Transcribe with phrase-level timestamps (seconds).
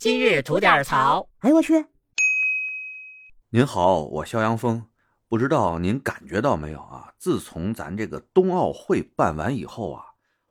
[0.00, 1.28] 今日吐点槽。
[1.40, 1.84] 哎呦我去！
[3.50, 4.82] 您好，我肖阳峰。
[5.28, 7.12] 不知道您感觉到没有啊？
[7.18, 10.02] 自从咱这个冬奥会办完以后啊，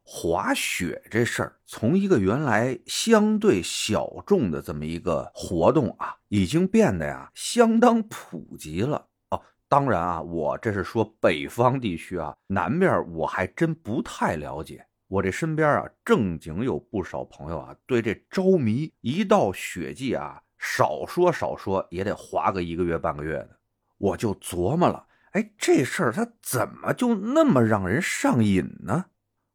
[0.04, 9.42] 滑雪这事儿从一个原来相对小众的这么一个活动啊，已经变得呀相当普及了哦。
[9.68, 14.86] 当然啊，我这是说北方地区啊，南边我还真不太了解。
[15.10, 18.94] 我这身边啊，正经有不少朋友啊，对这着迷。
[19.02, 23.50] 一到雪季啊，少说少说也得滑个一个月半个月的。
[23.98, 29.06] 我就琢磨了，哎，这事儿它怎么就那么让人上瘾呢？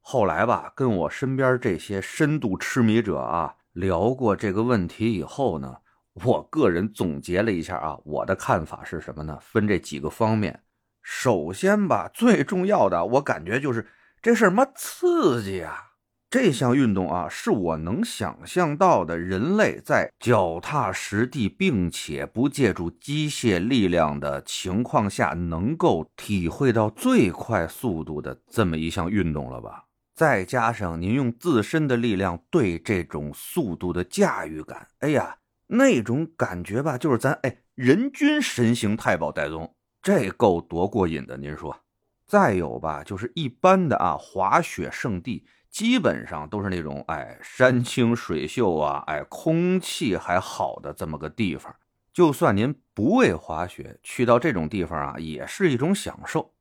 [0.00, 5.76] 后来吧，跟我身边这些深度痴迷者啊聊过这个问题以后呢，
[6.14, 9.38] 我个人总结了一下啊，我的看法是什么呢？
[9.40, 10.64] 分这几个方面。
[11.00, 13.86] 首先吧，最重要的，我感觉就是。
[14.24, 15.90] 这是妈刺激啊！
[16.30, 29.84] 这项运动啊，是我能想象到的人类在脚踏实地并且不借助机械力量的情况下，能够体会到最快速度的这么一项运动了吧？
[30.14, 41.78] 再加上您用自身的力量对这种速度的驾驭感，哎呀，那种感觉吧，就是咱哎人均神行太保戴宗，这够多过瘾的，您说？
[42.26, 51.74] 再有吧，就是一般的啊，滑雪胜地基本上都是那种哎，山清水秀啊，哎，空气还好的这么个地方。
[52.12, 56.52] 就算您不为滑雪，去到这种地方啊，也是一种享受。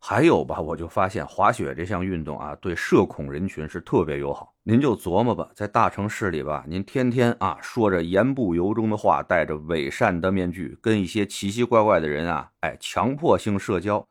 [0.00, 4.54] 还有吧，我就发现滑雪这项运动啊，对社恐人群是特别友好。
[4.62, 14.04] 您就琢磨吧，在大城市里吧，您天天啊说着言不由衷的话，戴着伪善的面具，跟一些奇奇怪怪的人啊，哎，强迫性社交。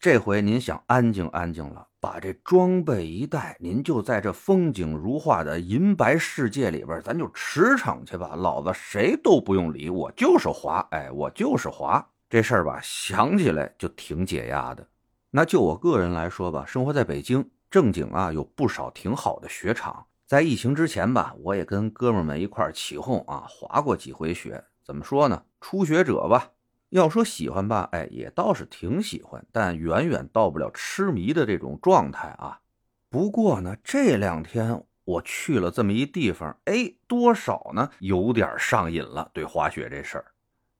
[0.00, 8.34] 这回您想安静安静了，把这装备一带，您就在这风景如画的银白世界里边，咱就驰骋去吧。
[8.34, 12.08] 老子谁都不用理，我就是滑，哎，我就是滑。
[12.30, 14.88] 这事儿吧，想起来就挺解压的。
[15.32, 20.06] 那就我个人来说吧，生活在北京，正经啊，有不少挺好的雪场。
[20.26, 24.64] 在疫情之前吧，我也跟哥们们一块起哄啊，滑过几回雪。
[24.82, 25.42] 怎么说呢？
[25.60, 26.52] 初学者吧。
[26.90, 32.60] 要说喜欢吧，哎，也倒是挺喜欢，但远远到不了痴迷的这种状态啊。
[33.08, 39.30] 不过呢，这两天我去了这么一地方，哎，多少呢，有点上瘾了。
[39.32, 40.24] 对滑雪这事儿，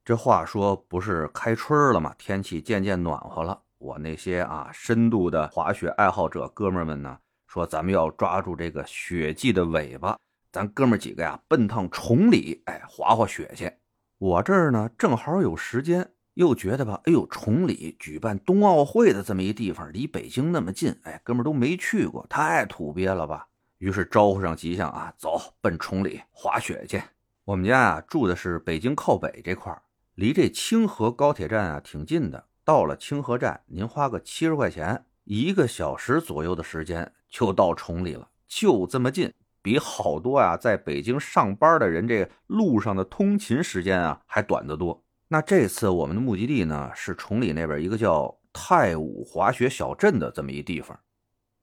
[0.04, 2.14] 这话说不是开春了吗？
[2.18, 10.18] 天气渐渐暖和了，我那些啊深度的滑雪爱好者哥们儿们呢，说咱们要抓住这个雪季的尾巴，
[10.50, 13.72] 咱哥们儿几个呀，奔趟崇礼，哎，滑滑雪去。
[14.20, 23.48] 我这儿呢正好有时间，又觉得吧，哎呦，崇礼举办冬奥会的这么一地方，离北京那么近，哎，哥们都没去过，太土鳖了吧？
[23.78, 27.02] 于是招呼上吉祥啊，走，奔崇礼滑雪去。
[27.46, 29.80] 我们家啊住的是北京靠北这块儿
[30.16, 32.44] 离这清河高铁站啊挺近的。
[32.62, 39.32] 到了清河站，您花个七十块钱，一个小时左右的时间就到崇礼了，就这么近。
[39.62, 45.02] 比好多啊，在北京上班的人这路上的通勤时间啊还短得多。
[45.28, 50.98] 那这次我们的目的地呢是崇礼那边一个叫太武滑雪小镇的这么一地方。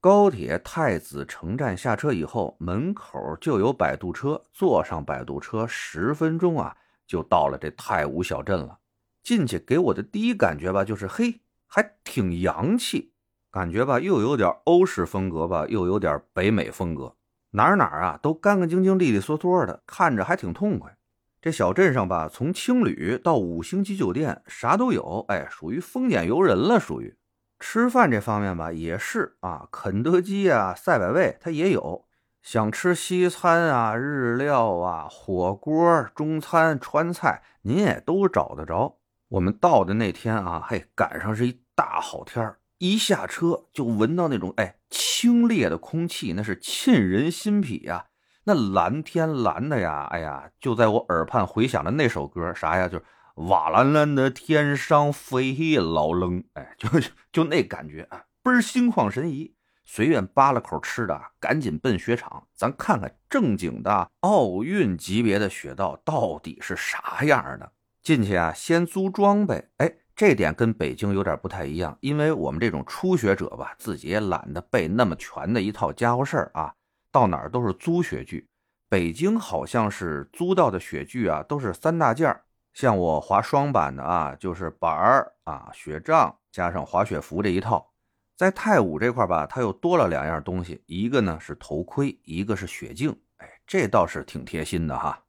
[0.00, 6.76] 高铁太子城站下车以后，门口就有摆渡车，坐上摆渡车十分钟啊
[7.06, 8.78] 就到了这太武小镇了。
[9.24, 13.12] 进去给我的第一感觉吧，就是嘿，还挺洋气，
[13.50, 17.16] 感觉吧又有点欧式风格吧，又有点北美风格。
[17.52, 20.96] 哪儿哪儿啊，都干干净净、利利索索的，看着还挺痛快。
[21.40, 25.24] 这小镇上吧，从青旅到五星级酒店，啥都有。
[25.28, 26.78] 哎，属于丰俭由人了。
[26.78, 27.16] 属于
[27.58, 32.04] 吃饭这方面吧，也是啊，肯德基啊、赛百味它也有。
[32.42, 38.98] 想吃西餐啊、日料啊、火锅、中餐、川菜，您也都找得着。
[39.28, 42.57] 我们到的那天啊，嘿，赶上是一大好天儿。
[42.78, 48.06] 一下车就闻到那种哎清冽的空气，那是沁人心脾呀。
[48.44, 52.88] 那蓝天蓝的呀，哎呀，就在我耳畔回响的那首歌啥呀？
[52.88, 53.04] 就是
[53.34, 56.88] 瓦蓝蓝的天上飞老冷，哎，就
[57.30, 59.54] 就那感觉啊，倍儿心旷神怡。
[59.84, 67.72] 随便扒了口吃的，赶紧奔雪场，咱看看正经的奥运级别的雪道到底是啥样的。
[68.02, 69.96] 进去啊，先租装备，哎。
[70.18, 76.74] 这点跟北京有点不太一样，因为我们这种初学者吧，自己也懒得备那么全的一套家伙事儿啊，
[77.12, 78.44] 到哪儿都是租雪具。
[78.88, 82.40] 北京好像是租到的雪具啊，都是三大件儿，
[82.72, 87.88] 像我滑双板的啊，就是板儿啊、雪杖加上滑雪服这一套。
[88.36, 93.16] 在太武这块吧，它又多了两样东西，一个呢是头盔，一个是雪镜。
[93.36, 95.22] 哎，这倒是挺贴心的哈。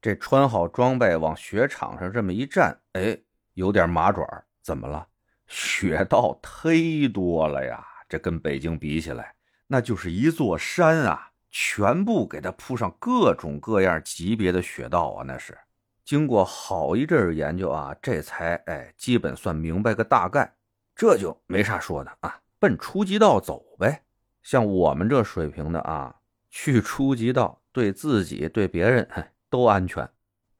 [0.00, 3.16] 这穿好装备往雪场上这么一站，哎，
[3.54, 4.26] 有点麻爪。
[4.62, 5.06] 怎么了？
[5.46, 7.84] 雪道忒多了呀！
[8.08, 9.34] 这跟北京比起来，
[9.66, 11.30] 那就是一座山啊！
[11.50, 15.24] 全部给它铺上各种各样级别的雪道啊！
[15.26, 15.58] 那是
[16.04, 20.54] 经过好一阵研究啊，这才哎，基本算明白个大概。
[20.94, 24.02] 这就没啥说的啊，奔初级道走呗。
[24.42, 26.14] 像我们这水平的啊，
[26.50, 29.08] 去初级道，对自己对别人
[29.50, 30.08] 都安全。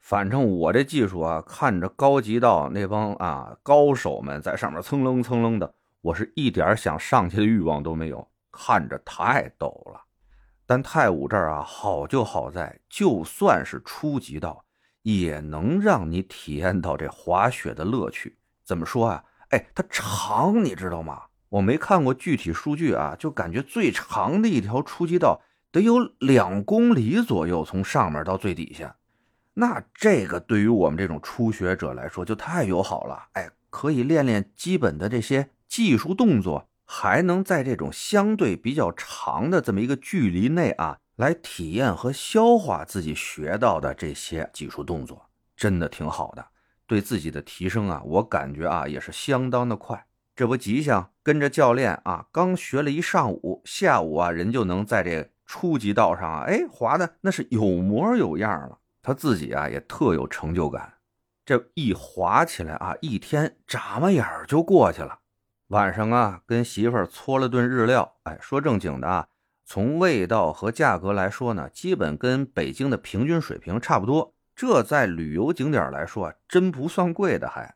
[0.02, 10.02] 反正我这技术啊，看着高级道那帮啊高手们在上面蹭楞蹭楞的，我是一点想上去的欲望都没有，看着太陡了。
[10.66, 14.64] 但太武这儿啊，好就好在，就算是初级道，
[15.02, 18.36] 也能让你体验到这滑雪的乐趣。
[18.64, 19.24] 怎么说啊？
[19.50, 21.22] 哎，它长，你知道吗？
[21.48, 25.40] 我没看过具体数据啊，就感觉最长的一条初级道
[25.70, 28.96] 得有两公里左右，从上面到最底下。
[29.54, 33.28] 那这个对于我们这种初学者来说就太友好了。
[33.32, 46.46] 哎，可以练练基本的这些技术动作，还能在这种相对比较长的这么一个距离内啊，来体验和消化自己学到的这些技术动作，真的挺好的。
[46.86, 50.06] 对自己的提升啊，我感觉啊也是相当的快。
[50.34, 58.78] 这不吉祥跟着教练啊，刚学了一上午，下午啊人就能在这初级道上啊，哎滑的那是有模有样了。
[59.02, 60.94] 他自己啊也特有成就感。
[61.44, 65.18] 这一滑起来啊，一天眨巴眼儿就过去了。
[65.68, 69.28] 晚上啊跟媳妇儿搓了顿日料，哎说正经的啊，
[69.64, 74.34] 从味道和价格来说呢，基本跟北京的平均水平差不多。
[74.54, 77.48] 这在旅游景点来说啊，真不算贵的。
[77.48, 77.74] 还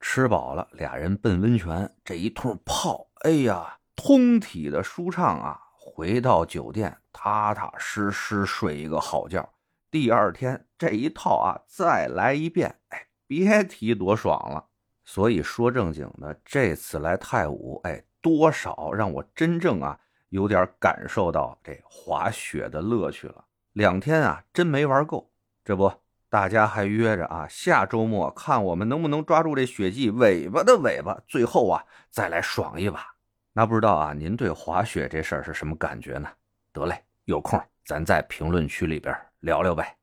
[0.00, 5.60] 吃饱了，俩人奔温泉，这一通泡，哎呀，通体的舒畅啊！
[5.76, 9.52] 回到酒店，踏踏实实睡一个好觉。
[9.92, 14.68] 第二天这一套啊，再来一遍，哎，别提多爽了。
[15.04, 20.00] 所以说正经的，这次来太武，哎，多少让我真正啊，
[20.30, 23.44] 有点感受到这滑雪的乐趣了。
[23.74, 25.30] 两天啊，真没玩够。
[25.62, 25.92] 这不。
[26.30, 33.06] 大家还约着啊，下周末看我们能不能抓住这雪季尾巴的尾巴，最后啊再来爽一把。
[33.52, 36.30] 那不知道啊，您对滑雪这事儿是什么感觉呢？
[36.72, 40.01] 得嘞，有空咱在评论区里边聊聊呗。